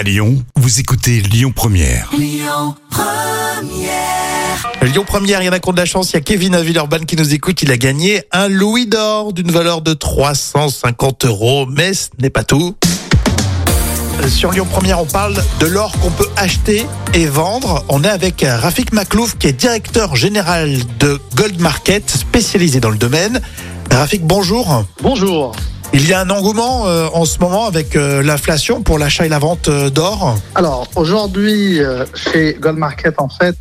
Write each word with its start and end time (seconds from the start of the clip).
À 0.00 0.02
Lyon, 0.02 0.42
vous 0.56 0.80
écoutez 0.80 1.20
Lyon 1.20 1.52
Première. 1.54 2.08
Lyon 2.18 2.74
Première, 5.06 5.42
il 5.42 5.44
y 5.44 5.48
en 5.50 5.52
a 5.52 5.60
qui 5.60 5.70
de 5.72 5.76
la 5.76 5.84
chance. 5.84 6.12
Il 6.12 6.14
y 6.14 6.16
a 6.16 6.22
Kevin 6.22 6.54
à 6.54 6.62
Villeurbanne 6.62 7.04
qui 7.04 7.16
nous 7.16 7.34
écoute. 7.34 7.60
Il 7.60 7.70
a 7.70 7.76
gagné 7.76 8.22
un 8.32 8.48
louis 8.48 8.86
d'or 8.86 9.34
d'une 9.34 9.50
valeur 9.50 9.82
de 9.82 9.92
350 9.92 11.26
euros. 11.26 11.66
Mais 11.66 11.92
ce 11.92 12.08
n'est 12.18 12.30
pas 12.30 12.44
tout. 12.44 12.74
Euh, 14.22 14.28
Sur 14.28 14.52
Lyon 14.52 14.66
Première, 14.70 15.02
on 15.02 15.04
parle 15.04 15.34
de 15.58 15.66
l'or 15.66 15.92
qu'on 16.00 16.10
peut 16.10 16.30
acheter 16.34 16.86
et 17.12 17.26
vendre. 17.26 17.84
On 17.90 18.02
est 18.02 18.08
avec 18.08 18.42
Rafik 18.48 18.94
Maklouf, 18.94 19.36
qui 19.36 19.48
est 19.48 19.52
directeur 19.52 20.16
général 20.16 20.78
de 20.98 21.20
Gold 21.34 21.60
Market, 21.60 22.08
spécialisé 22.08 22.80
dans 22.80 22.88
le 22.88 22.96
domaine. 22.96 23.42
Rafik, 23.90 24.22
bonjour. 24.22 24.86
Bonjour. 25.02 25.54
Il 25.92 26.08
y 26.08 26.12
a 26.12 26.20
un 26.20 26.30
engouement 26.30 26.86
euh, 26.86 27.08
en 27.12 27.24
ce 27.24 27.40
moment 27.40 27.66
avec 27.66 27.96
euh, 27.96 28.22
l'inflation 28.22 28.80
pour 28.80 28.96
l'achat 28.96 29.26
et 29.26 29.28
la 29.28 29.40
vente 29.40 29.66
euh, 29.66 29.90
d'or. 29.90 30.36
Alors 30.54 30.86
aujourd'hui, 30.94 31.80
euh, 31.80 32.04
chez 32.14 32.56
Gold 32.60 32.78
Market, 32.78 33.16
en 33.18 33.28
fait, 33.28 33.56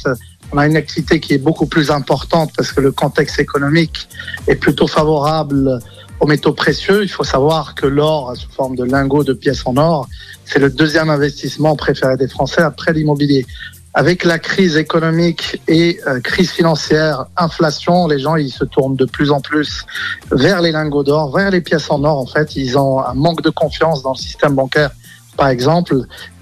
on 0.52 0.59
a 0.59 0.67
une 0.67 0.75
activité 0.75 1.19
qui 1.19 1.33
est 1.33 1.39
beaucoup 1.39 1.65
plus 1.65 1.89
importante 1.89 2.52
parce 2.55 2.71
que 2.71 2.81
le 2.81 2.91
contexte 2.91 3.39
économique 3.39 4.07
est 4.47 4.55
plutôt 4.55 4.85
favorable 4.85 5.79
aux 6.19 6.27
métaux 6.27 6.53
précieux. 6.53 7.02
Il 7.02 7.09
faut 7.09 7.23
savoir 7.23 7.73
que 7.73 7.88
l'or, 7.88 8.35
sous 8.38 8.52
forme 8.52 8.75
de 8.75 8.83
lingots 8.83 9.23
de 9.23 9.33
pièces 9.33 9.63
en 9.66 9.75
or, 9.77 10.07
c'est 10.45 10.59
le 10.59 10.69
deuxième 10.69 11.09
investissement 11.09 11.75
préféré 11.75 12.16
des 12.16 12.27
Français 12.27 12.61
après 12.61 12.93
l'immobilier. 12.93 13.47
Avec 13.93 14.23
la 14.23 14.38
crise 14.38 14.77
économique 14.77 15.61
et 15.67 15.99
euh, 16.07 16.20
crise 16.20 16.52
financière, 16.52 17.25
inflation, 17.38 18.07
les 18.07 18.20
gens 18.20 18.35
ils 18.35 18.52
se 18.52 18.63
tournent 18.63 18.95
de 18.95 19.05
plus 19.05 19.31
en 19.31 19.41
plus 19.41 19.85
vers 20.31 20.61
les 20.61 20.71
lingots 20.71 21.03
d'or, 21.03 21.35
vers 21.35 21.49
les 21.49 21.61
pièces 21.61 21.89
en 21.89 22.03
or. 22.03 22.20
En 22.20 22.27
fait, 22.27 22.55
ils 22.55 22.77
ont 22.77 22.99
un 22.99 23.16
manque 23.16 23.41
de 23.41 23.49
confiance 23.49 24.03
dans 24.03 24.13
le 24.13 24.17
système 24.17 24.53
bancaire, 24.53 24.91
par 25.38 25.49
exemple. 25.49 25.95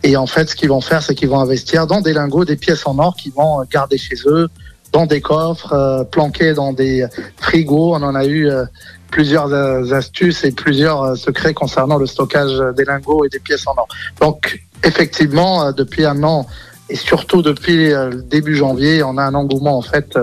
Et 0.03 0.17
en 0.17 0.27
fait, 0.27 0.49
ce 0.49 0.55
qu'ils 0.55 0.69
vont 0.69 0.81
faire, 0.81 1.01
c'est 1.01 1.15
qu'ils 1.15 1.29
vont 1.29 1.39
investir 1.39 1.87
dans 1.87 2.01
des 2.01 2.13
lingots, 2.13 2.43
des 2.43 2.57
pièces 2.57 2.85
en 2.85 2.99
or 2.99 3.15
qu'ils 3.15 3.33
vont 3.33 3.63
garder 3.71 3.97
chez 3.97 4.15
eux, 4.25 4.49
dans 4.91 5.05
des 5.05 5.21
coffres, 5.21 5.73
euh, 5.73 6.03
planqués 6.03 6.53
dans 6.53 6.73
des 6.73 7.05
frigos. 7.37 7.93
On 7.95 8.03
en 8.03 8.15
a 8.15 8.25
eu 8.25 8.49
euh, 8.49 8.65
plusieurs 9.11 9.51
euh, 9.53 9.91
astuces 9.91 10.43
et 10.43 10.51
plusieurs 10.51 11.17
secrets 11.17 11.53
concernant 11.53 11.97
le 11.97 12.05
stockage 12.05 12.57
des 12.75 12.85
lingots 12.85 13.25
et 13.25 13.29
des 13.29 13.39
pièces 13.39 13.67
en 13.67 13.75
or. 13.77 13.87
Donc, 14.21 14.61
effectivement, 14.83 15.71
depuis 15.71 16.05
un 16.05 16.23
an 16.23 16.47
et 16.89 16.95
surtout 16.95 17.41
depuis 17.41 17.91
euh, 17.91 18.09
le 18.09 18.21
début 18.21 18.55
janvier, 18.55 19.03
on 19.03 19.17
a 19.17 19.23
un 19.23 19.33
engouement 19.33 19.77
en 19.77 19.81
fait 19.81 20.17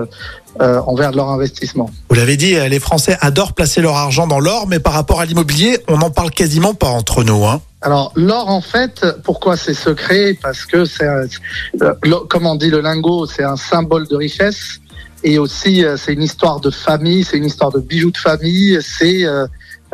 euh, 0.61 0.79
envers 0.87 1.11
leur 1.11 1.29
investissement. 1.29 1.89
Vous 2.09 2.15
l'avez 2.15 2.37
dit, 2.37 2.55
euh, 2.55 2.67
les 2.67 2.79
Français 2.79 3.17
adorent 3.21 3.53
placer 3.53 3.81
leur 3.81 3.95
argent 3.95 4.25
dans 4.25 4.39
l'or, 4.39 4.67
mais 4.67 4.79
par 4.79 4.93
rapport 4.93 5.19
à 5.19 5.25
l'immobilier, 5.25 5.79
on 5.87 5.97
n'en 5.97 6.11
parle 6.11 6.31
quasiment 6.31 6.73
pas 6.73 6.87
entre 6.87 7.23
nous. 7.23 7.45
Hein. 7.45 7.61
Alors 7.81 8.11
l'or 8.15 8.49
en 8.49 8.61
fait, 8.61 9.05
pourquoi 9.23 9.57
c'est 9.57 9.73
secret? 9.73 10.37
Parce 10.41 10.65
que 10.65 10.85
c'est, 10.85 11.05
euh, 11.05 11.93
comme 12.29 12.47
on 12.47 12.55
dit, 12.55 12.69
le 12.69 12.81
lingot, 12.81 13.27
c'est 13.27 13.43
un 13.43 13.57
symbole 13.57 14.07
de 14.07 14.15
richesse 14.15 14.79
et 15.23 15.39
aussi 15.39 15.83
euh, 15.83 15.97
c'est 15.97 16.13
une 16.13 16.23
histoire 16.23 16.59
de 16.59 16.69
famille, 16.69 17.23
c'est 17.23 17.37
une 17.37 17.45
histoire 17.45 17.71
de 17.71 17.79
bijoux 17.79 18.11
de 18.11 18.17
famille, 18.17 18.79
c'est 18.81 19.25
euh, 19.25 19.47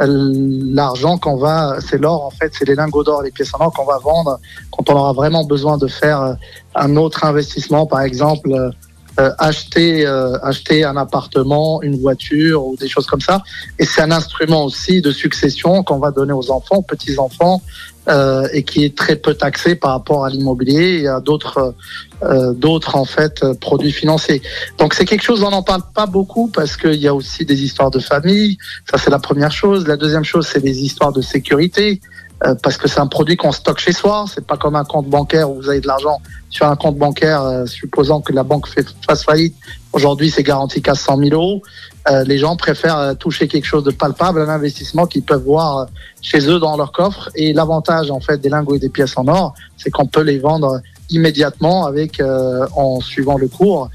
l'argent 0.07 1.17
qu'on 1.17 1.37
va, 1.37 1.77
c'est 1.79 1.97
l'or 1.97 2.25
en 2.25 2.31
fait, 2.31 2.51
c'est 2.57 2.67
les 2.67 2.75
lingots 2.75 3.03
d'or, 3.03 3.21
les 3.21 3.31
pièces 3.31 3.53
en 3.53 3.65
or 3.65 3.73
qu'on 3.73 3.85
va 3.85 3.99
vendre 3.99 4.39
quand 4.71 4.89
on 4.89 4.95
aura 4.95 5.13
vraiment 5.13 5.43
besoin 5.43 5.77
de 5.77 5.87
faire 5.87 6.21
euh, 6.21 6.33
un 6.75 6.95
autre 6.95 7.23
investissement, 7.25 7.85
par 7.85 8.01
exemple. 8.01 8.51
euh, 8.51 8.71
euh, 9.19 9.29
acheter 9.39 10.05
euh, 10.05 10.37
acheter 10.41 10.85
un 10.85 10.95
appartement, 10.95 11.81
une 11.81 11.99
voiture 11.99 12.65
ou 12.65 12.77
des 12.77 12.87
choses 12.87 13.07
comme 13.07 13.19
ça. 13.19 13.43
Et 13.77 13.83
c'est 13.83 14.01
un 14.01 14.09
instrument 14.11 14.63
aussi 14.63 15.01
de 15.01 15.11
succession 15.11 15.83
qu'on 15.83 15.99
va 15.99 16.11
donner 16.11 16.31
aux 16.31 16.49
enfants, 16.49 16.81
petits 16.81 17.19
enfants, 17.19 17.61
euh, 18.07 18.47
et 18.51 18.63
qui 18.63 18.83
est 18.83 18.97
très 18.97 19.15
peu 19.15 19.35
taxé 19.35 19.75
par 19.75 19.91
rapport 19.91 20.25
à 20.25 20.29
l'immobilier 20.29 21.01
et 21.01 21.07
à 21.07 21.19
d'autres 21.19 21.75
euh, 22.23 22.53
d'autres 22.53 22.95
en 22.95 23.05
fait 23.05 23.43
euh, 23.43 23.53
produits 23.53 23.91
financiers. 23.91 24.41
Donc 24.79 24.93
c'est 24.95 25.05
quelque 25.05 25.23
chose 25.23 25.43
on 25.43 25.51
n'en 25.51 25.61
parle 25.61 25.83
pas 25.93 26.07
beaucoup 26.07 26.47
parce 26.47 26.77
qu'il 26.77 26.95
y 26.95 27.07
a 27.07 27.13
aussi 27.13 27.45
des 27.45 27.63
histoires 27.63 27.91
de 27.91 27.99
famille. 27.99 28.57
Ça 28.89 28.97
c'est 28.97 29.11
la 29.11 29.19
première 29.19 29.51
chose. 29.51 29.87
La 29.87 29.97
deuxième 29.97 30.23
chose 30.23 30.47
c'est 30.51 30.61
des 30.61 30.81
histoires 30.81 31.11
de 31.11 31.21
sécurité. 31.21 32.01
euh, 32.45 32.55
parce 32.55 32.77
que 32.77 32.87
c'est 32.87 32.99
un 32.99 33.07
produit 33.07 33.37
qu'on 33.37 33.51
stocke 33.51 33.79
chez 33.79 33.93
soi, 33.93 34.25
c'est 34.33 34.45
pas 34.45 34.57
comme 34.57 34.75
un 34.75 34.83
compte 34.83 35.07
bancaire 35.07 35.49
où 35.49 35.55
vous 35.61 35.69
avez 35.69 35.79
de 35.79 35.87
l'argent 35.87 36.19
sur 36.49 36.65
un 36.65 36.75
compte 36.75 36.97
bancaire, 36.97 37.43
euh, 37.43 37.65
supposant 37.65 38.21
que 38.21 38.33
la 38.33 38.43
banque 38.43 38.67
fasse 39.07 39.23
faillite. 39.23 39.55
Aujourd'hui, 39.93 40.31
c'est 40.31 40.43
garanti 40.43 40.81
qu'à 40.81 40.95
100 40.95 41.17
000 41.17 41.29
euros. 41.33 41.61
Euh, 42.09 42.23
les 42.23 42.39
gens 42.39 42.55
préfèrent 42.55 42.97
euh, 42.97 43.13
toucher 43.13 43.47
quelque 43.47 43.65
chose 43.65 43.83
de 43.83 43.91
palpable, 43.91 44.41
un 44.41 44.49
investissement 44.49 45.05
qu'ils 45.05 45.21
peuvent 45.21 45.43
voir 45.43 45.77
euh, 45.77 45.85
chez 46.21 46.39
eux 46.49 46.59
dans 46.59 46.75
leur 46.75 46.91
coffre. 46.91 47.29
Et 47.35 47.53
l'avantage 47.53 48.09
en 48.09 48.19
fait 48.19 48.39
des 48.39 48.49
lingots 48.49 48.75
et 48.75 48.79
des 48.79 48.89
pièces 48.89 49.17
en 49.17 49.27
or, 49.27 49.53
c'est 49.77 49.91
qu'on 49.91 50.07
peut 50.07 50.23
les 50.23 50.39
vendre 50.39 50.81
immédiatement 51.09 51.85
avec 51.85 52.19
euh, 52.19 52.65
en 52.75 53.01
suivant 53.01 53.37
le 53.37 53.47
cours. 53.47 53.89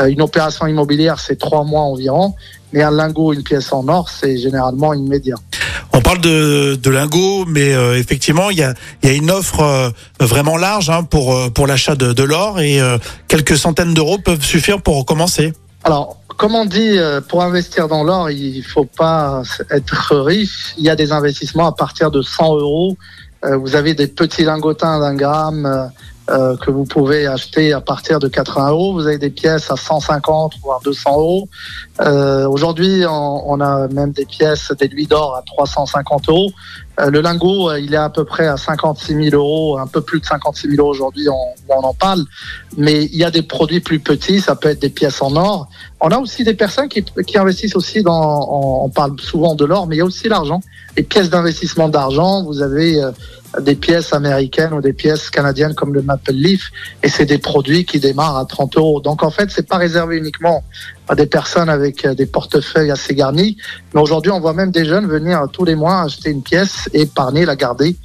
Euh, 0.00 0.06
une 0.06 0.22
opération 0.22 0.66
immobilière, 0.66 1.20
c'est 1.20 1.38
trois 1.38 1.64
mois 1.64 1.82
environ, 1.82 2.34
mais 2.72 2.82
un 2.82 2.90
lingot, 2.90 3.34
une 3.34 3.42
pièce 3.42 3.72
en 3.72 3.86
or, 3.88 4.08
c'est 4.08 4.38
généralement 4.38 4.94
immédiat. 4.94 5.36
On 5.92 6.00
parle 6.00 6.20
de, 6.20 6.74
de 6.74 6.90
lingots, 6.90 7.44
mais 7.46 7.74
euh, 7.74 7.98
effectivement, 7.98 8.50
il 8.50 8.58
y 8.58 8.62
a, 8.62 8.74
y 9.02 9.08
a 9.08 9.12
une 9.12 9.30
offre 9.30 9.60
euh, 9.60 9.90
vraiment 10.18 10.56
large 10.56 10.88
hein, 10.88 11.04
pour, 11.04 11.34
euh, 11.34 11.50
pour 11.50 11.66
l'achat 11.66 11.94
de, 11.94 12.12
de 12.14 12.22
l'or 12.22 12.60
et 12.60 12.80
euh, 12.80 12.96
quelques 13.28 13.58
centaines 13.58 13.92
d'euros 13.92 14.18
peuvent 14.18 14.42
suffire 14.42 14.80
pour 14.80 15.04
commencer. 15.04 15.52
Alors, 15.84 16.16
comme 16.36 16.54
on 16.54 16.64
dit, 16.64 16.98
euh, 16.98 17.20
pour 17.20 17.42
investir 17.42 17.88
dans 17.88 18.04
l'or, 18.04 18.30
il 18.30 18.62
faut 18.62 18.84
pas 18.84 19.42
être 19.70 20.16
riche. 20.16 20.74
Il 20.78 20.84
y 20.84 20.90
a 20.90 20.96
des 20.96 21.12
investissements 21.12 21.66
à 21.66 21.72
partir 21.72 22.10
de 22.10 22.22
100 22.22 22.56
euros. 22.58 22.96
Euh, 23.44 23.56
Vous 23.56 23.76
avez 23.76 23.94
des 23.94 24.06
petits 24.06 24.44
lingotins 24.44 25.00
d'un 25.00 25.14
gramme 25.14 25.90
euh, 26.30 26.56
que 26.56 26.70
vous 26.70 26.84
pouvez 26.84 27.26
acheter 27.26 27.72
à 27.72 27.80
partir 27.80 28.18
de 28.18 28.28
80 28.28 28.70
euros. 28.70 28.92
Vous 28.92 29.06
avez 29.06 29.18
des 29.18 29.30
pièces 29.30 29.70
à 29.70 29.76
150 29.76 30.54
voire 30.62 30.80
200 30.84 31.10
euros. 31.12 31.48
Aujourd'hui, 32.48 33.04
on 33.08 33.60
a 33.60 33.88
même 33.88 34.12
des 34.12 34.26
pièces, 34.26 34.72
des 34.78 34.88
louis 34.88 35.06
d'or 35.06 35.36
à 35.36 35.42
350 35.42 36.28
euros. 36.28 36.52
Euh, 37.02 37.10
le 37.10 37.20
lingot, 37.20 37.70
euh, 37.70 37.80
il 37.80 37.94
est 37.94 37.98
à 37.98 38.10
peu 38.10 38.24
près 38.24 38.46
à 38.46 38.56
56 38.56 39.30
000 39.30 39.36
euros, 39.36 39.78
un 39.78 39.86
peu 39.86 40.00
plus 40.00 40.20
de 40.20 40.26
56 40.26 40.70
000 40.70 40.80
euros 40.80 40.90
aujourd'hui, 40.90 41.26
on, 41.28 41.72
en 41.72 41.94
parle. 41.94 42.24
Mais 42.76 43.04
il 43.04 43.16
y 43.16 43.24
a 43.24 43.30
des 43.30 43.42
produits 43.42 43.80
plus 43.80 43.98
petits, 43.98 44.40
ça 44.40 44.54
peut 44.54 44.68
être 44.68 44.80
des 44.80 44.90
pièces 44.90 45.20
en 45.20 45.34
or. 45.36 45.68
On 46.00 46.08
a 46.10 46.18
aussi 46.18 46.44
des 46.44 46.54
personnes 46.54 46.88
qui, 46.88 47.04
investissent 47.36 47.76
aussi 47.76 48.02
dans, 48.02 48.48
on, 48.50 48.84
on 48.84 48.88
parle 48.90 49.18
souvent 49.20 49.54
de 49.54 49.64
l'or, 49.64 49.86
mais 49.86 49.96
il 49.96 49.98
y 49.98 50.02
a 50.02 50.04
aussi 50.04 50.28
l'argent. 50.28 50.60
Les 50.96 51.02
pièces 51.02 51.30
d'investissement 51.30 51.88
d'argent, 51.88 52.44
vous 52.44 52.60
avez 52.62 53.02
euh, 53.02 53.10
des 53.60 53.74
pièces 53.74 54.12
américaines 54.12 54.72
ou 54.72 54.80
des 54.80 54.92
pièces 54.92 55.30
canadiennes 55.30 55.74
comme 55.74 55.94
le 55.94 56.02
Maple 56.02 56.32
Leaf, 56.32 56.70
et 57.02 57.08
c'est 57.08 57.26
des 57.26 57.38
produits 57.38 57.84
qui 57.84 58.00
démarrent 58.00 58.36
à 58.36 58.44
30 58.44 58.76
euros. 58.76 59.00
Donc 59.00 59.22
en 59.22 59.30
fait, 59.30 59.50
c'est 59.50 59.66
pas 59.66 59.76
réservé 59.76 60.16
uniquement 60.18 60.62
à 61.08 61.14
des 61.14 61.26
personnes 61.26 61.68
avec 61.68 62.04
euh, 62.04 62.14
des 62.14 62.26
portefeuilles 62.26 62.90
assez 62.90 63.14
garnis, 63.14 63.56
mais 63.94 64.00
aujourd'hui, 64.00 64.30
on 64.30 64.40
voit 64.40 64.54
même 64.54 64.70
des 64.70 64.84
jeunes 64.84 65.06
venir 65.06 65.46
tous 65.52 65.64
les 65.64 65.74
mois 65.74 66.02
acheter 66.02 66.30
une 66.30 66.42
pièce 66.42 66.88
et 66.92 67.02
épargner, 67.02 67.44
la 67.44 67.56
garder. 67.56 67.96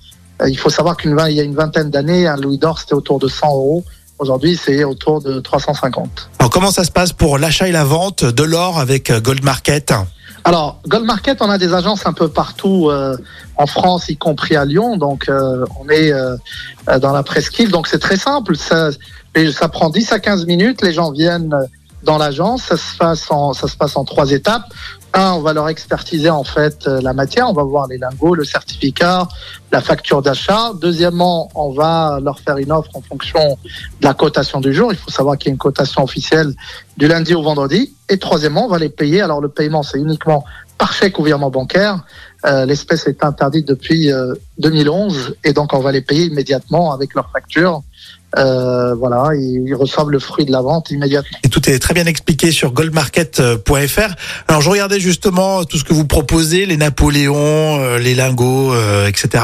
Euh, 0.42 0.50
Il 0.50 0.58
faut 0.58 0.70
savoir 0.70 0.98
qu'il 0.98 1.12
y 1.12 1.40
a 1.40 1.44
une 1.44 1.56
vingtaine 1.56 1.90
d'années, 1.90 2.28
un 2.28 2.38
louis 2.38 2.58
d'or, 2.58 2.80
c'était 2.80 2.94
autour 2.94 3.20
de 3.20 3.28
100 3.28 3.48
euros. 3.48 3.84
Aujourd'hui, 4.20 4.60
c'est 4.62 4.84
autour 4.84 5.22
de 5.22 5.40
350. 5.40 6.30
Alors 6.40 6.50
comment 6.50 6.72
ça 6.72 6.84
se 6.84 6.92
passe 6.92 7.14
pour 7.14 7.38
l'achat 7.38 7.68
et 7.68 7.72
la 7.72 7.84
vente 7.84 8.26
de 8.26 8.44
l'or 8.44 8.80
avec 8.80 9.12
euh, 9.12 9.20
Gold 9.20 9.44
Market? 9.44 9.94
Alors, 10.48 10.80
Gold 10.88 11.04
Market, 11.04 11.42
on 11.42 11.50
a 11.50 11.58
des 11.58 11.74
agences 11.74 12.06
un 12.06 12.14
peu 12.14 12.30
partout 12.30 12.90
euh, 12.90 13.18
en 13.58 13.68
France, 13.68 14.08
y 14.08 14.16
compris 14.16 14.56
à 14.56 14.64
Lyon. 14.64 14.96
Donc, 14.96 15.28
euh, 15.28 15.66
on 15.78 15.90
est 15.90 16.14
euh, 16.14 16.38
euh, 16.88 17.00
dans 17.00 17.12
la 17.12 17.22
presqu'île. 17.22 17.70
Donc, 17.70 17.88
c'est 17.88 18.00
très 18.00 18.16
simple. 18.16 18.56
Ça 18.56 18.90
prend 19.70 19.90
10 19.90 20.14
à 20.14 20.20
15 20.20 20.46
minutes. 20.46 20.82
Les 20.82 20.94
gens 20.94 21.12
viennent 21.12 21.54
dans 22.04 22.18
l'agence. 22.18 22.64
Ça 22.64 22.78
se 22.78 22.98
passe 23.78 23.96
en, 23.96 24.06
trois 24.06 24.32
étapes. 24.32 24.66
Un, 25.14 25.32
on 25.32 25.42
va 25.42 25.54
leur 25.54 25.70
expertiser 25.70 26.30
en 26.30 26.44
fait 26.44 26.86
euh, 26.86 27.02
la 27.02 27.14
matière. 27.14 27.50
On 27.50 27.54
va 27.54 27.64
voir 27.64 27.88
les 27.88 27.98
lingots, 27.98 28.36
le 28.36 28.44
certificat, 28.44 29.28
la 29.72 29.82
facture 29.82 30.22
d'achat. 30.22 30.72
Deuxièmement, 30.80 31.50
on 31.56 31.72
va 31.72 32.20
leur 32.22 32.40
faire 32.40 32.58
une 32.58 32.72
offre 32.72 32.92
en 32.94 33.02
fonction 33.02 33.58
de 34.02 34.06
la 34.06 34.14
cotation 34.14 34.60
du 34.60 34.74
jour. 34.74 34.92
Il 34.92 34.98
faut 34.98 35.10
savoir 35.10 35.38
qu'il 35.38 35.48
y 35.48 35.52
a 35.52 35.54
une 35.54 35.58
cotation 35.58 36.04
officielle 36.04 36.54
du 36.98 37.08
lundi 37.08 37.34
au 37.34 37.42
vendredi. 37.42 37.96
Et 38.10 38.20
troisièmement, 38.20 38.66
on 38.66 38.70
va 38.70 38.80
les 38.80 38.90
payer. 38.90 39.22
Alors 39.22 39.42
le 39.42 39.50
paiement, 39.50 39.82
c'est 39.82 39.98
uniquement 39.98 40.44
par 40.78 40.94
chèque 40.94 41.18
ou 41.20 41.24
virement 41.24 41.50
bancaire. 41.50 42.04
Euh, 42.48 42.66
L'espèce 42.66 43.08
est 43.08 43.24
interdite 43.24 43.68
depuis 43.68 44.12
euh, 44.12 44.34
2011 44.60 45.36
et 45.44 45.54
donc 45.54 45.74
on 45.74 45.80
va 45.80 45.92
les 45.92 46.02
payer 46.02 46.26
immédiatement 46.26 46.94
avec 46.94 47.14
leur 47.14 47.30
facture. 47.32 47.84
Euh, 48.38 48.94
voilà, 48.96 49.30
ils, 49.36 49.74
reçoivent 49.74 50.10
le 50.10 50.20
fruit 50.20 50.46
de 50.46 50.52
la 50.52 50.62
vente 50.62 50.92
immédiatement. 50.92 51.38
Et 51.44 51.50
tout 51.50 51.70
est 51.70 51.80
très 51.80 51.94
bien 51.94 52.06
expliqué 52.06 52.52
sur 52.52 52.72
goldmarket.fr. 52.72 54.16
Alors 54.48 54.62
je 54.62 54.70
regardais 54.70 55.00
justement 55.00 55.64
tout 55.64 55.78
ce 55.78 55.84
que 55.84 55.94
vous 55.94 56.06
proposez, 56.06 56.66
les 56.66 56.78
Napoléons, 56.78 57.80
euh, 57.82 57.98
les 58.00 58.16
lingots, 58.16 58.74
euh, 58.74 59.08
etc. 59.08 59.44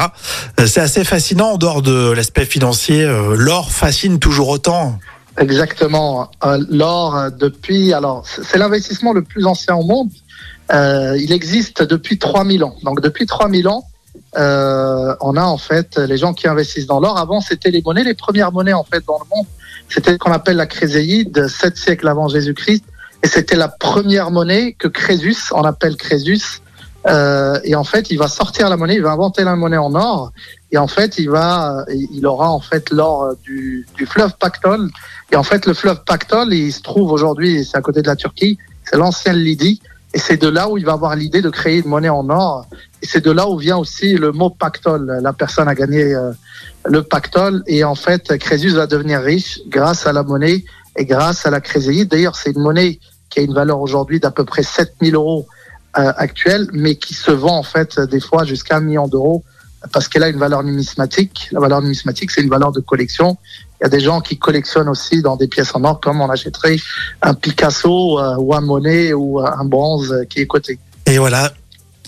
Euh, 0.60 0.68
C'est 0.68 0.82
assez 0.82 1.04
fascinant 1.04 1.52
en 1.54 1.58
dehors 1.58 1.82
de 1.82 2.12
l'aspect 2.12 2.46
financier. 2.46 3.04
euh, 3.04 3.36
L'or 3.38 3.72
fascine 3.72 4.20
toujours 4.20 4.50
autant. 4.50 5.00
Exactement. 5.38 6.30
Euh, 6.44 6.64
L'or, 6.70 7.16
euh, 7.18 7.30
depuis, 7.30 7.94
alors, 7.94 8.26
c'est 8.28 8.58
l'investissement 8.58 9.14
le 9.14 9.24
plus 9.24 9.46
ancien 9.46 9.76
au 9.76 9.84
monde. 9.84 10.10
Euh, 10.72 11.18
il 11.20 11.32
existe 11.32 11.84
depuis 11.84 12.18
3000 12.18 12.64
ans. 12.64 12.76
Donc, 12.84 13.02
depuis 13.02 13.26
3000 13.26 13.68
ans, 13.68 13.86
euh, 14.38 15.16
on 15.22 15.36
a 15.36 15.44
en 15.44 15.58
fait 15.58 15.98
les 15.98 16.18
gens 16.18 16.34
qui 16.34 16.48
investissent 16.48 16.88
dans 16.88 17.00
l'or. 17.00 17.18
Avant, 17.18 17.42
c'était 17.42 17.72
les 17.72 17.82
monnaies, 17.82 18.04
les 18.04 18.14
premières 18.14 18.52
monnaies 18.52 18.74
en 18.74 18.84
fait 18.84 19.04
dans 19.06 19.20
le 19.20 19.36
monde. 19.36 19.46
C'était 19.90 20.14
ce 20.14 20.18
qu'on 20.18 20.32
appelle 20.32 20.58
la 20.58 20.66
chryséide, 20.66 21.48
sept 21.48 21.78
siècles 21.78 22.08
avant 22.08 22.28
Jésus-Christ, 22.28 22.84
et 23.22 23.28
c'était 23.28 23.56
la 23.56 23.68
première 23.68 24.32
monnaie 24.32 24.74
que 24.74 24.88
Crésus, 24.88 25.36
on 25.52 25.64
appelle 25.64 25.96
Crésus. 25.98 26.62
Euh, 27.06 27.60
et 27.66 27.76
en 27.76 27.84
fait, 27.84 28.10
il 28.12 28.18
va 28.18 28.28
sortir 28.30 28.70
la 28.70 28.78
monnaie, 28.78 28.96
il 28.96 29.04
va 29.04 29.12
inventer 29.12 29.44
la 29.44 29.56
monnaie 29.56 29.78
en 29.78 29.94
or, 29.94 30.32
et 30.72 30.78
en 30.78 30.88
fait, 30.88 31.20
il 31.20 31.30
va, 31.30 31.86
il 31.90 32.26
aura 32.26 32.50
en 32.50 32.62
fait 32.62 32.90
l'or 32.92 33.36
du, 33.44 33.86
du 33.96 34.06
fleuve 34.06 34.36
Pactol. 34.40 34.90
Et 35.32 35.36
en 35.36 35.44
fait, 35.44 35.66
le 35.66 35.74
fleuve 35.74 36.04
Pactol, 36.06 36.54
il 36.54 36.72
se 36.72 36.82
trouve 36.82 37.12
aujourd'hui, 37.12 37.66
c'est 37.66 37.78
à 37.78 37.82
côté 37.82 38.02
de 38.02 38.08
la 38.08 38.16
Turquie, 38.16 38.58
c'est 38.86 38.98
l'ancienne 38.98 39.38
Lydie. 39.38 39.82
Et 40.14 40.20
c'est 40.20 40.38
de 40.38 40.48
là 40.48 40.70
où 40.70 40.78
il 40.78 40.86
va 40.86 40.94
avoir 40.94 41.16
l'idée 41.16 41.42
de 41.42 41.50
créer 41.50 41.80
une 41.80 41.88
monnaie 41.88 42.10
en 42.10 42.30
or. 42.30 42.68
Et 43.02 43.08
c'est 43.08 43.24
de 43.24 43.32
là 43.32 43.50
où 43.50 43.58
vient 43.58 43.78
aussi 43.78 44.16
le 44.16 44.32
mot 44.32 44.50
pactole. 44.50 45.20
La 45.22 45.34
personne 45.34 45.68
a 45.68 45.76
gagné 45.76 46.14
euh, 46.14 46.32
le 46.86 47.02
pactole. 47.02 47.64
Et 47.68 47.84
en 47.84 47.96
fait, 47.96 48.38
Crésus 48.38 48.72
va 48.72 48.86
devenir 48.86 49.22
riche 49.22 49.60
grâce 49.68 50.06
à 50.06 50.14
la 50.14 50.24
monnaie 50.24 50.64
et 50.96 51.06
grâce 51.06 51.46
à 51.46 51.50
la 51.50 51.62
créséide. 51.62 52.10
D'ailleurs, 52.10 52.36
c'est 52.36 52.52
une 52.52 52.62
monnaie 52.62 53.00
qui 53.30 53.40
a 53.40 53.42
une 53.42 53.54
valeur 53.54 53.80
aujourd'hui 53.82 54.20
d'à 54.20 54.30
peu 54.30 54.46
près 54.46 54.62
7000 54.62 55.16
euros 55.16 55.48
euh, 55.98 56.14
actuels, 56.18 56.68
mais 56.74 56.96
qui 56.96 57.16
se 57.16 57.32
vend 57.32 57.58
en 57.58 57.64
fait 57.64 58.00
des 58.00 58.20
fois 58.20 58.46
jusqu'à 58.46 58.78
un 58.78 58.82
million 58.82 59.08
d'euros 59.08 59.44
parce 59.92 60.08
qu'elle 60.08 60.24
a 60.24 60.30
une 60.30 60.38
valeur 60.38 60.64
numismatique. 60.64 61.50
La 61.52 61.60
valeur 61.60 61.82
numismatique, 61.82 62.32
c'est 62.32 62.42
une 62.42 62.50
valeur 62.50 62.72
de 62.72 62.80
collection. 62.80 63.38
Il 63.84 63.88
y 63.88 63.94
a 63.94 63.98
des 63.98 64.00
gens 64.00 64.22
qui 64.22 64.38
collectionnent 64.38 64.88
aussi 64.88 65.22
dans 65.22 65.36
des 65.36 65.48
pièces 65.48 65.76
en 65.76 65.84
or, 65.84 66.00
comme 66.00 66.22
on 66.22 66.30
achèterait 66.30 66.78
un 67.22 67.34
Picasso 67.34 68.18
euh, 68.18 68.38
ou 68.38 68.56
un 68.56 68.62
Monet 68.62 69.12
ou 69.12 69.42
un 69.42 69.66
bronze 69.66 70.26
qui 70.30 70.40
est 70.40 70.48
coté. 70.48 70.80
Et 71.06 71.18
voilà, 71.18 71.52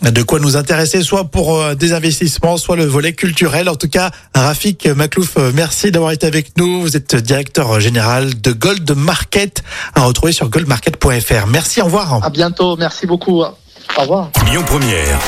de 0.02 0.24
quoi 0.24 0.40
nous 0.40 0.56
intéresser, 0.56 1.02
soit 1.02 1.26
pour 1.26 1.60
euh, 1.60 1.76
des 1.76 1.92
investissements, 1.92 2.56
soit 2.56 2.78
le 2.78 2.86
volet 2.86 3.12
culturel. 3.12 3.68
En 3.68 3.76
tout 3.76 3.90
cas, 3.90 4.12
Rafik 4.34 4.88
Maklouf, 4.88 5.36
euh, 5.36 5.52
merci 5.54 5.92
d'avoir 5.92 6.12
été 6.12 6.26
avec 6.26 6.58
nous. 6.58 6.80
Vous 6.80 6.96
êtes 6.96 7.14
directeur 7.18 7.78
général 7.82 8.40
de 8.40 8.54
Gold 8.54 8.90
Market, 8.96 9.62
à 9.96 10.04
retrouver 10.04 10.32
sur 10.32 10.48
goldmarket.fr. 10.48 11.48
Merci, 11.48 11.82
au 11.82 11.86
revoir. 11.86 12.24
À 12.24 12.30
bientôt, 12.30 12.78
merci 12.78 13.06
beaucoup. 13.06 13.42
Au 13.42 13.52
revoir. 13.98 14.30
Lyon 14.50 14.64
Première, 14.66 15.20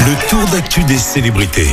le 0.00 0.28
tour 0.28 0.46
d'actu 0.48 0.84
des 0.84 0.98
célébrités. 0.98 1.68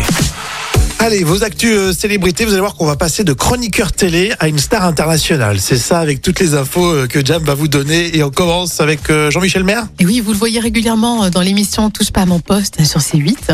Allez, 1.06 1.24
vos 1.24 1.44
actus 1.44 1.70
euh, 1.72 1.94
célébrités, 1.94 2.46
vous 2.46 2.54
allez 2.54 2.62
voir 2.62 2.74
qu'on 2.74 2.88
va 2.88 2.96
passer 2.96 3.24
de 3.24 3.32
chroniqueur 3.32 3.92
télé 3.92 4.34
à 4.40 4.48
une 4.48 4.58
star 4.58 4.84
internationale. 4.84 5.60
C'est 5.60 5.78
ça 5.78 6.00
avec 6.00 6.20
toutes 6.20 6.40
les 6.40 6.56
infos 6.56 6.84
euh, 6.84 7.06
que 7.06 7.24
Jam 7.24 7.44
va 7.44 7.54
vous 7.54 7.68
donner. 7.68 8.18
Et 8.18 8.24
on 8.24 8.32
commence 8.32 8.82
avec 8.82 9.12
euh, 9.12 9.30
Jean-Michel 9.30 9.64
Maire. 9.64 9.86
Et 10.00 10.06
oui, 10.08 10.20
vous 10.20 10.32
le 10.32 10.38
voyez 10.40 10.60
régulièrement 10.60 11.30
dans 11.30 11.42
l'émission 11.42 11.92
Touche 11.92 12.10
pas 12.10 12.22
à 12.22 12.26
mon 12.26 12.40
poste 12.40 12.84
sur 12.84 13.02
C8. 13.02 13.52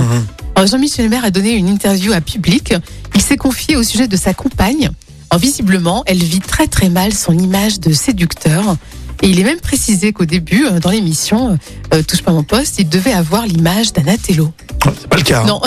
Alors, 0.56 0.66
Jean-Michel 0.66 1.10
Maire 1.10 1.26
a 1.26 1.30
donné 1.30 1.52
une 1.52 1.68
interview 1.68 2.14
à 2.14 2.22
public. 2.22 2.74
Il 3.16 3.22
s'est 3.22 3.36
confié 3.36 3.76
au 3.76 3.84
sujet 3.84 4.08
de 4.08 4.16
sa 4.16 4.34
compagne. 4.34 4.90
Alors, 5.30 5.42
visiblement, 5.42 6.04
elle 6.06 6.24
vit 6.24 6.40
très 6.40 6.68
très 6.68 6.88
mal 6.88 7.12
son 7.14 7.38
image 7.38 7.82
de 7.82 7.92
séducteur. 7.92 8.78
Et 9.24 9.28
il 9.30 9.40
est 9.40 9.44
même 9.44 9.60
précisé 9.60 10.14
qu'au 10.14 10.26
début, 10.26 10.66
dans 10.82 10.90
l'émission 10.90 11.58
euh, 11.94 12.02
Touche 12.04 12.24
pas 12.24 12.32
mon 12.32 12.44
poste, 12.44 12.80
il 12.80 12.90
devait 12.90 13.14
avoir 13.14 13.46
l'image 13.46 13.94
d'un 13.94 14.08
athélo. 14.08 14.52
C'est 15.00 15.08
pas 15.08 15.18
le 15.18 15.24
cas. 15.24 15.42
hein. 15.42 15.46
Non. 15.48 15.62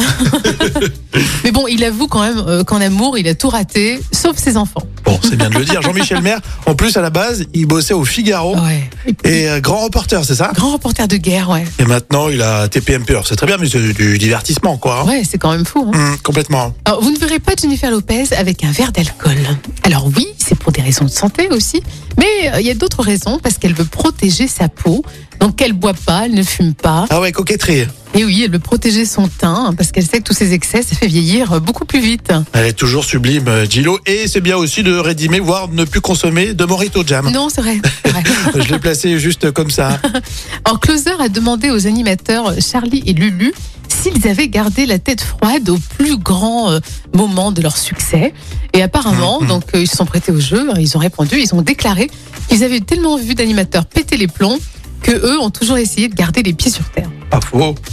Mais 1.45 1.53
bon, 1.53 1.67
il 1.69 1.85
avoue 1.85 2.09
quand 2.09 2.23
même 2.23 2.43
euh, 2.47 2.65
qu'en 2.65 2.81
amour, 2.81 3.17
il 3.17 3.29
a 3.29 3.35
tout 3.35 3.49
raté, 3.49 4.01
sauf 4.11 4.37
ses 4.37 4.57
enfants. 4.57 4.83
Bon, 5.05 5.19
c'est 5.23 5.37
bien 5.37 5.51
de 5.51 5.59
le 5.59 5.65
dire. 5.65 5.83
Jean-Michel 5.83 6.23
Maire, 6.23 6.41
en 6.67 6.75
plus, 6.75 6.97
à 6.97 7.03
la 7.03 7.11
base, 7.11 7.45
il 7.53 7.67
bossait 7.67 7.93
au 7.95 8.05
Figaro. 8.05 8.57
Ouais. 8.57 8.89
Et 9.25 9.49
euh, 9.49 9.61
grand 9.61 9.81
reporter, 9.85 10.25
c'est 10.25 10.35
ça? 10.35 10.51
Grand 10.55 10.73
reporter 10.73 11.07
de 11.09 11.17
guerre, 11.17 11.51
ouais. 11.51 11.65
Et 11.79 11.85
maintenant, 11.85 12.29
il 12.31 12.41
a 12.41 12.69
TPM 12.69 13.05
Pure. 13.05 13.27
C'est 13.27 13.37
très 13.37 13.47
bien, 13.47 13.57
mais 13.59 13.69
c'est 13.69 13.93
du 13.93 14.17
divertissement, 14.19 14.77
quoi. 14.79 15.01
hein. 15.01 15.07
Ouais, 15.09 15.23
c'est 15.29 15.37
quand 15.39 15.51
même 15.53 15.67
fou. 15.67 15.91
hein. 15.95 15.99
Hum, 16.13 16.17
complètement. 16.23 16.75
Alors, 16.87 17.03
vous 17.03 17.11
ne 17.11 17.19
verrez 17.19 17.39
pas 17.39 17.53
Jennifer 17.61 17.91
Lopez 17.91 18.35
avec 18.37 18.65
un 18.65 18.71
verre 18.73 18.93
d'alcool. 18.93 19.37
Alors 19.83 20.07
oui, 20.17 20.27
c'est 20.39 20.59
pour 20.59 20.73
des 20.73 20.81
raisons 20.81 21.05
de 21.05 21.11
santé 21.11 21.49
aussi, 21.51 21.83
mais 22.19 22.53
euh, 22.55 22.61
il 22.61 22.67
y 22.67 22.71
a 22.71 22.75
d'autres 22.75 23.03
raisons 23.03 23.39
parce 23.43 23.59
qu'elle 23.59 23.75
veut 23.75 23.85
protéger 23.85 24.49
sa 24.49 24.69
peau. 24.69 25.05
Donc 25.41 25.61
elle 25.61 25.75
boit 25.75 25.93
pas, 25.95 26.23
elle 26.25 26.35
ne 26.35 26.43
fume 26.43 26.73
pas. 26.75 27.05
Ah 27.11 27.21
ouais, 27.21 27.33
coquetterie. 27.33 27.87
Et 28.17 28.25
oui, 28.25 28.43
elle 28.45 28.53
veut 28.53 28.59
protéger 28.61 29.07
son 29.07 29.27
teint 29.29 29.67
hein, 29.69 29.75
parce 29.77 29.91
qu'elle 29.91 30.07
sait 30.07 30.19
que 30.19 30.23
tous 30.25 30.35
ces 30.35 30.53
excès, 30.53 30.83
ça 30.83 30.95
fait 30.95 31.09
vieillir 31.09 31.53
euh, 31.53 31.61
beaucoup 31.61 31.85
plus 31.85 32.01
vite. 32.01 32.33
Elle 32.53 32.67
est 32.67 32.73
toujours 32.73 33.05
sublime, 33.05 33.49
euh, 33.49 33.67
Gillo. 33.69 33.99
Et 34.07 34.29
c'est 34.29 34.41
bien 34.41 34.57
aussi 34.57 34.83
de 34.85 34.95
rédimer, 34.95 35.41
voire 35.41 35.67
de 35.69 35.75
ne 35.75 35.85
plus 35.85 36.01
consommer 36.01 36.55
de 36.55 36.65
Morito 36.65 37.03
Jam. 37.05 37.29
Non, 37.33 37.49
c'est 37.49 37.61
vrai. 37.61 37.81
Je 38.55 38.73
l'ai 38.73 38.79
placé 38.79 39.19
juste 39.19 39.51
comme 39.51 39.71
ça. 39.71 39.99
Alors 40.65 40.79
Closer 40.79 41.15
a 41.19 41.29
demandé 41.29 41.71
aux 41.71 41.87
animateurs 41.89 42.53
Charlie 42.61 43.03
et 43.07 43.15
Lulu 43.15 43.53
s'ils 43.89 44.29
avaient 44.29 44.49
gardé 44.49 44.87
la 44.87 44.99
tête 44.99 45.21
froide 45.23 45.69
au 45.69 45.79
plus 45.99 46.17
grand 46.17 46.71
euh, 46.71 46.79
moment 47.15 47.51
de 47.53 47.63
leur 47.63 47.77
succès. 47.77 48.33
Et 48.75 48.83
apparemment, 48.83 49.41
Mhm. 49.41 49.49
donc 49.49 49.65
euh, 49.75 49.81
ils 49.81 49.89
se 49.89 49.97
sont 49.97 50.07
prêtés 50.07 50.31
au 50.31 50.41
jeu, 50.41 50.69
ils 50.79 50.97
ont 50.97 51.01
répondu, 51.01 51.41
ils 51.41 51.53
ont 51.55 51.63
déclaré 51.63 52.09
qu'ils 52.49 52.63
avaient 52.63 52.81
tellement 52.81 53.17
vu 53.17 53.35
d'animateurs 53.35 53.87
péter 53.87 54.17
les 54.17 54.29
plombs 54.29 54.59
que 55.03 55.11
eux 55.13 55.39
ont 55.41 55.51
toujours 55.51 55.79
essayé 55.79 56.09
de 56.09 56.15
garder 56.15 56.43
les 56.43 56.53
pieds 56.55 56.71
sur 56.71 56.85
terre. 56.91 57.11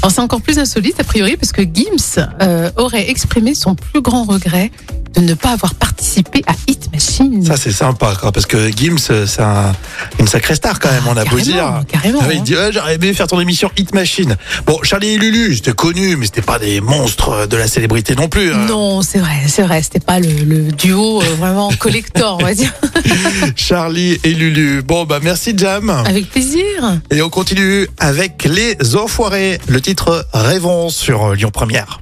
Alors 0.01 0.11
c'est 0.11 0.21
encore 0.21 0.41
plus 0.41 0.59
insolite 0.59 0.99
a 0.99 1.03
priori 1.03 1.37
parce 1.37 1.51
que 1.51 1.61
Gims 1.61 2.19
euh, 2.41 2.69
aurait 2.77 3.09
exprimé 3.09 3.53
son 3.53 3.75
plus 3.75 4.01
grand 4.01 4.23
regret 4.23 4.71
de 5.13 5.21
ne 5.21 5.33
pas 5.33 5.51
avoir 5.51 5.73
participé 5.75 6.41
à 6.47 6.53
Hit 6.67 6.89
Machine. 6.93 7.45
Ça, 7.45 7.57
c'est 7.57 7.71
sympa, 7.71 8.13
quoi, 8.19 8.31
parce 8.31 8.45
que 8.45 8.69
Gims, 8.71 8.97
c'est 8.97 9.41
un- 9.41 9.73
une 10.19 10.27
sacrée 10.27 10.55
star 10.55 10.79
quand 10.79 10.91
même, 10.91 11.03
on 11.07 11.17
a 11.17 11.25
beau 11.25 11.39
dire. 11.39 11.81
carrément, 11.87 12.19
Ah 12.21 12.27
il 12.31 12.39
hein. 12.39 12.41
dit, 12.43 12.55
Ouais, 12.55 12.71
j'aurais 12.71 12.95
aimé 12.95 13.13
faire 13.13 13.27
ton 13.27 13.39
émission 13.39 13.69
Hit 13.77 13.93
Machine. 13.93 14.35
Bon, 14.65 14.79
Charlie 14.83 15.09
et 15.09 15.17
Lulu, 15.17 15.55
c'était 15.55 15.73
connu, 15.73 16.15
mais 16.15 16.25
c'était 16.25 16.41
pas 16.41 16.59
des 16.59 16.79
monstres 16.81 17.47
de 17.47 17.57
la 17.57 17.67
célébrité 17.67 18.15
non 18.15 18.27
plus. 18.29 18.53
hein. 18.53 18.65
Non, 18.67 19.01
c'est 19.01 19.19
vrai, 19.19 19.41
c'est 19.47 19.63
vrai, 19.63 19.81
c'était 19.83 19.99
pas 19.99 20.19
le, 20.19 20.29
le 20.29 20.71
duo 20.71 21.21
euh, 21.21 21.25
vraiment 21.39 21.69
collector, 21.79 22.37
on 22.39 22.43
va 22.45 22.53
dire. 22.53 22.71
Charlie 23.55 24.19
et 24.23 24.33
Lulu. 24.33 24.81
Bon, 24.81 25.05
bah, 25.05 25.19
merci 25.21 25.53
Jam. 25.57 25.89
Avec 26.05 26.29
plaisir. 26.29 26.99
Et 27.11 27.21
on 27.21 27.29
continue 27.29 27.87
avec 27.99 28.43
Les 28.45 28.77
Enfoirés, 28.95 29.59
le 29.67 29.81
titre 29.81 30.25
Rêvons 30.33 30.89
sur 30.89 31.31
euh, 31.31 31.35
Lyon 31.35 31.49
Première. 31.51 32.01